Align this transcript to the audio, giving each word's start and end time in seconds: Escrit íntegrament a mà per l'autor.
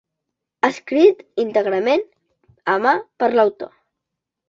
Escrit 0.69 1.21
íntegrament 1.45 2.03
a 2.77 2.81
mà 2.89 2.99
per 3.21 3.33
l'autor. 3.37 3.75